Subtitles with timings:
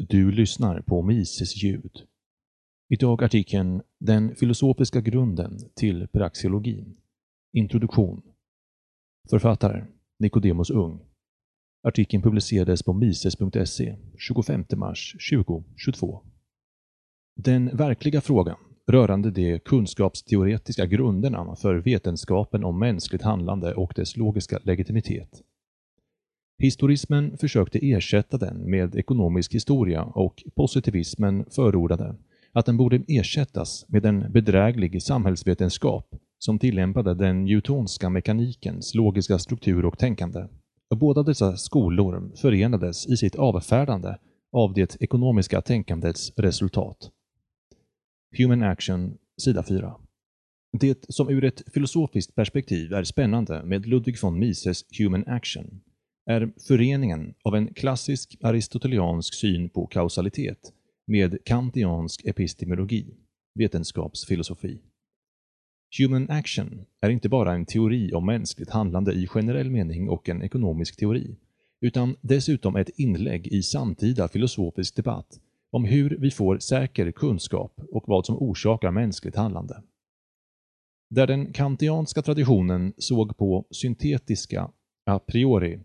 [0.00, 2.02] Du lyssnar på Mises ljud.
[2.88, 6.96] Idag artikeln Den filosofiska grunden till praxeologin.
[7.52, 8.22] Introduktion.
[9.30, 9.84] Författare
[10.18, 11.00] Nicodemus Ung.
[11.82, 16.20] Artikeln publicerades på mises.se 25 mars 2022.
[17.36, 18.56] Den verkliga frågan
[18.86, 25.42] rörande de kunskapsteoretiska grunderna för vetenskapen om mänskligt handlande och dess logiska legitimitet
[26.60, 32.16] Historismen försökte ersätta den med ekonomisk historia och positivismen förordade
[32.52, 39.84] att den borde ersättas med en bedräglig samhällsvetenskap som tillämpade den newtonska mekanikens logiska struktur
[39.84, 40.46] och tänkande.
[40.96, 44.18] Båda dessa skolor förenades i sitt avfärdande
[44.52, 47.10] av det ekonomiska tänkandets resultat.
[48.38, 49.94] Human Action, sida 4.
[50.72, 55.80] Det som ur ett filosofiskt perspektiv är spännande med Ludwig von Mises Human Action
[56.28, 60.72] är föreningen av en klassisk aristoteliansk syn på kausalitet
[61.06, 63.14] med kantiansk epistemologi,
[63.54, 64.80] vetenskapsfilosofi.
[65.98, 70.42] Human action är inte bara en teori om mänskligt handlande i generell mening och en
[70.42, 71.36] ekonomisk teori,
[71.80, 75.40] utan dessutom ett inlägg i samtida filosofisk debatt
[75.70, 79.82] om hur vi får säker kunskap och vad som orsakar mänskligt handlande.
[81.10, 84.70] Där den kantianska traditionen såg på syntetiska
[85.06, 85.80] a priori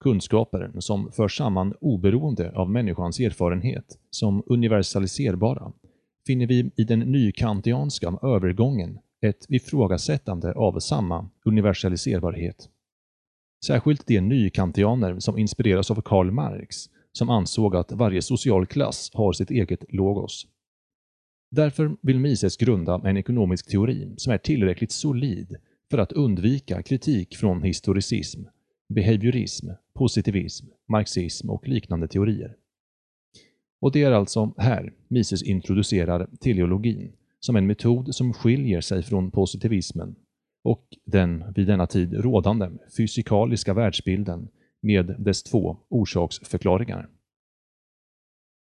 [0.00, 5.72] kunskaper som förs samman oberoende av människans erfarenhet som universaliserbara
[6.26, 12.68] finner vi i den nykantianska övergången ett ifrågasättande av samma universaliserbarhet.
[13.66, 16.76] Särskilt de nykantianer som inspireras av Karl Marx,
[17.12, 20.46] som ansåg att varje social klass har sitt eget logos.
[21.50, 25.56] Därför vill Mises grunda en ekonomisk teori som är tillräckligt solid
[25.90, 28.40] för att undvika kritik från historicism
[28.88, 32.56] behaviorism, positivism, marxism och liknande teorier.
[33.80, 39.30] Och det är alltså här Mises introducerar teleologin som en metod som skiljer sig från
[39.30, 40.16] positivismen
[40.64, 44.48] och den vid denna tid rådande fysikaliska världsbilden
[44.82, 47.08] med dess två orsaksförklaringar.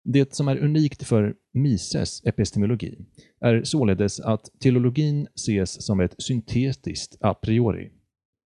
[0.03, 2.97] Det som är unikt för Mises epistemologi
[3.39, 7.91] är således att teleologin ses som ett syntetiskt a priori,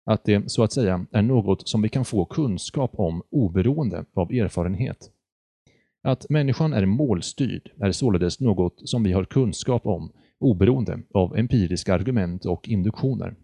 [0.06, 4.32] att det så att säga är något som vi kan få kunskap om oberoende av
[4.32, 5.10] erfarenhet.
[6.02, 11.94] Att människan är målstyrd är således något som vi har kunskap om oberoende av empiriska
[11.94, 13.36] argument och induktioner.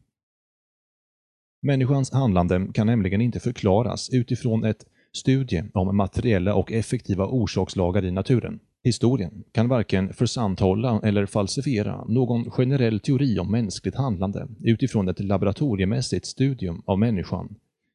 [1.63, 8.11] Människans handlande kan nämligen inte förklaras utifrån ett studie om materiella och effektiva orsakslagar i
[8.11, 8.61] naturen.
[8.87, 16.27] Historien kan varken försanthålla eller falsifiera någon generell teori om mänskligt handlande utifrån ett laboratoriemässigt
[16.27, 17.55] studium av människan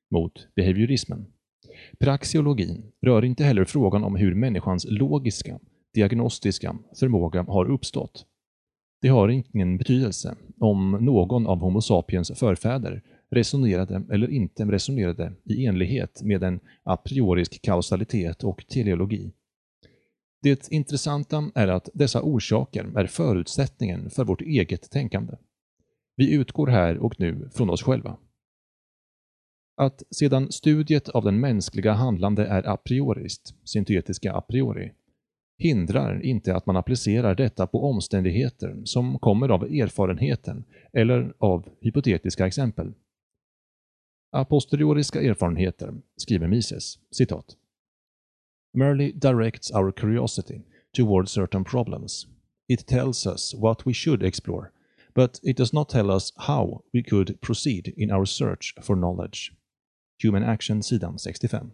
[0.09, 1.25] mot behaviorismen.
[1.99, 5.59] Praxeologin rör inte heller frågan om hur människans logiska,
[5.93, 8.25] diagnostiska förmåga har uppstått.
[9.01, 15.65] Det har ingen betydelse om någon av Homo sapiens förfäder resonerade eller inte resonerade i
[15.65, 19.31] enlighet med en a priorisk kausalitet och teleologi.
[20.41, 25.33] Det intressanta är att dessa orsaker är förutsättningen för vårt eget tänkande.
[26.15, 28.17] Vi utgår här och nu från oss själva.
[29.77, 34.91] Att sedan studiet av den mänskliga handlande är a prioriskt, syntetiska a priori,
[35.57, 40.63] hindrar inte att man applicerar detta på omständigheter som kommer av erfarenheten
[40.93, 42.93] eller av hypotetiska exempel.
[44.31, 47.57] A posterioriska erfarenheter, skriver Mises, citat
[48.73, 50.61] merely directs our curiosity
[50.93, 52.27] toward certain problems.
[52.67, 54.71] It tells us what we should explore,
[55.13, 59.51] but it does not tell us how we could proceed in our search for knowledge.
[60.23, 61.71] Human Action, sidan 65.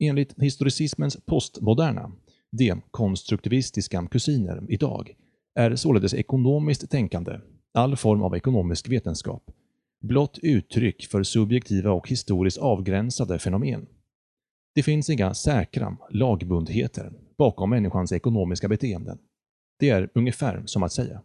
[0.00, 2.12] Enligt historicismens postmoderna,
[2.50, 5.14] dekonstruktivistiska kusiner idag,
[5.54, 7.40] är således ekonomiskt tänkande,
[7.74, 9.50] all form av ekonomisk vetenskap,
[10.00, 13.86] blott uttryck för subjektiva och historiskt avgränsade fenomen.
[14.74, 19.18] Det finns inga säkra lagbundheter bakom människans ekonomiska beteenden.
[19.78, 21.22] Det är ungefär som att säga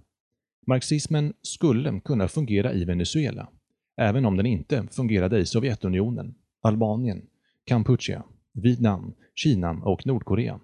[0.67, 3.49] Marxismen skulle kunna fungera i Venezuela,
[3.97, 7.21] även om den inte fungerade i Sovjetunionen, Albanien,
[7.65, 10.59] Kampuchea, Vietnam, Kina och Nordkorea.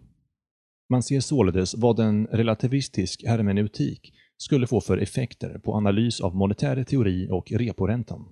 [0.90, 6.84] Man ser således vad en relativistisk hermeneutik skulle få för effekter på analys av monetär
[6.84, 8.26] teori och reporäntan.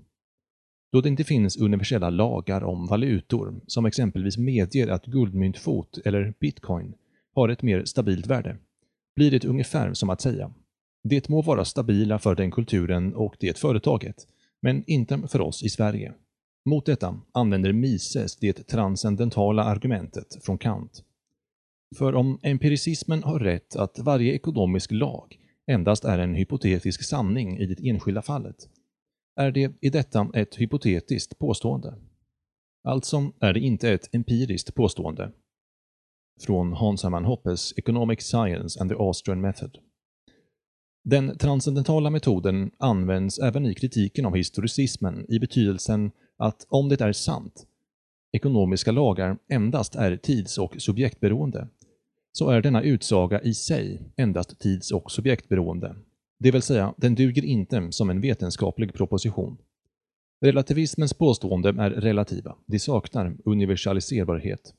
[0.91, 6.93] Då det inte finns universella lagar om valutor, som exempelvis medger att guldmyntfot eller bitcoin
[7.35, 8.57] har ett mer stabilt värde,
[9.15, 10.51] blir det ungefär som att säga
[11.03, 14.27] det må vara stabila för den kulturen och det företaget,
[14.61, 16.13] men inte för oss i Sverige.
[16.65, 21.03] Mot detta använder Mises det transcendentala argumentet från Kant.
[21.97, 27.65] För om empiricismen har rätt att varje ekonomisk lag endast är en hypotetisk sanning i
[27.65, 28.55] det enskilda fallet,
[29.39, 31.95] är det i detta ett hypotetiskt påstående.
[32.83, 35.31] Alltså är det inte ett empiriskt påstående.
[36.41, 39.77] Från Hans Hermann Hoppes Economic Science and the Austrian Method.
[41.03, 47.13] Den transcendentala metoden används även i kritiken av historicismen i betydelsen att om det är
[47.13, 47.67] sant,
[48.31, 51.67] ekonomiska lagar endast är tids och subjektberoende,
[52.31, 55.95] så är denna utsaga i sig endast tids och subjektberoende.
[56.39, 59.57] Det vill säga, den duger inte som en vetenskaplig proposition.
[60.41, 64.73] Relativismens påståenden är relativa, de saknar universaliserbarhet.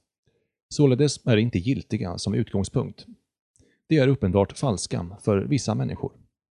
[0.75, 3.07] Således är de inte giltiga som utgångspunkt.
[3.87, 6.13] De är uppenbart falska för vissa människor.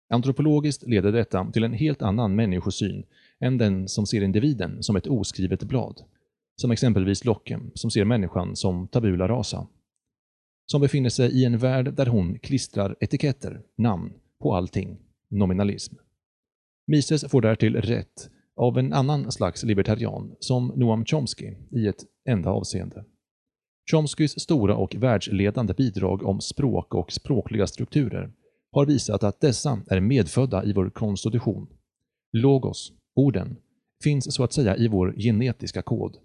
[0.09, 3.03] Antropologiskt leder detta till en helt annan människosyn
[3.39, 6.01] än den som ser individen som ett oskrivet blad,
[6.55, 9.67] som exempelvis Locke, som ser människan som tabula rasa.
[10.71, 14.97] Som befinner sig i en värld där hon klistrar etiketter, namn, på allting,
[15.29, 15.95] nominalism.
[16.87, 22.49] Mises får därtill rätt av en annan slags libertarian, som Noam Chomsky, i ett enda
[22.49, 23.05] avseende.
[23.91, 28.31] Chomskys stora och världsledande bidrag om språk och språkliga strukturer
[28.71, 31.67] har visat att dessa är medfödda i vår konstitution.
[32.33, 33.57] Logos, orden,
[34.03, 36.17] finns så att säga i vår genetiska kod.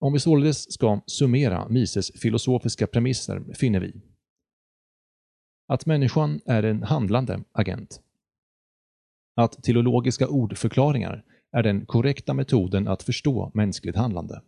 [0.00, 4.00] Om vi således ska summera Mises filosofiska premisser finner vi
[5.70, 8.00] att människan är en handlande agent.
[9.36, 14.42] Att teologiska ordförklaringar är den korrekta metoden att förstå mänskligt handlande.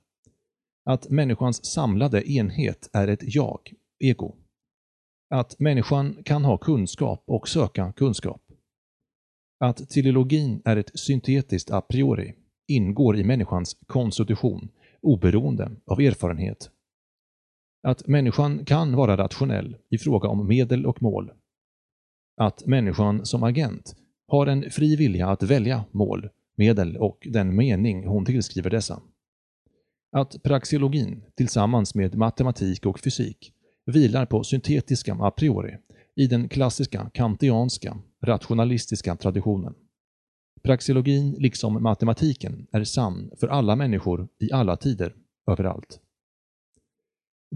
[0.84, 4.36] Att människans samlade enhet är ett jag, ego.
[5.30, 8.42] Att människan kan ha kunskap och söka kunskap.
[9.60, 12.34] Att teleologin är ett syntetiskt a priori,
[12.68, 14.68] ingår i människans konstitution,
[15.00, 16.70] oberoende av erfarenhet.
[17.82, 21.32] Att människan kan vara rationell i fråga om medel och mål.
[22.36, 23.96] Att människan som agent
[24.28, 29.02] har en fri vilja att välja mål, medel och den mening hon tillskriver dessa.
[30.12, 33.52] Att praxeologin, tillsammans med matematik och fysik,
[33.86, 35.76] vilar på syntetiska a priori
[36.16, 39.74] i den klassiska kantianska, rationalistiska traditionen.
[40.62, 45.14] Praxeologin, liksom matematiken, är sann för alla människor i alla tider,
[45.46, 46.00] överallt.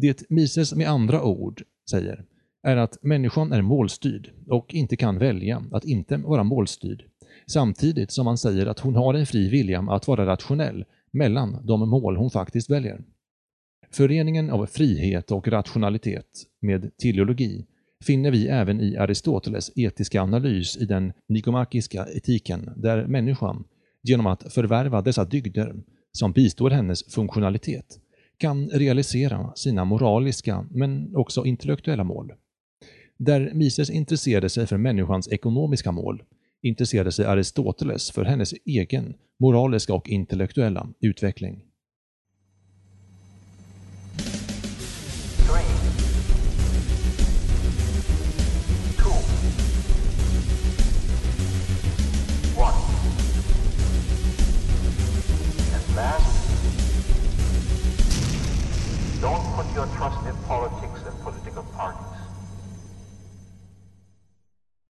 [0.00, 2.24] Det Mises med andra ord säger
[2.62, 7.04] är att människan är målstyrd och inte kan välja att inte vara målstyrd,
[7.46, 11.88] samtidigt som han säger att hon har en fri vilja att vara rationell mellan de
[11.88, 13.04] mål hon faktiskt väljer.
[13.90, 17.66] Föreningen av frihet och rationalitet med teleologi
[18.04, 23.64] finner vi även i Aristoteles etiska analys i den nikomakiska etiken, där människan,
[24.02, 25.74] genom att förvärva dessa dygder
[26.12, 28.00] som bistår hennes funktionalitet,
[28.38, 32.32] kan realisera sina moraliska men också intellektuella mål.
[33.18, 36.22] Där Mises intresserade sig för människans ekonomiska mål
[36.62, 41.62] intresserade sig Aristoteles för hennes egen moraliska och intellektuella utveckling.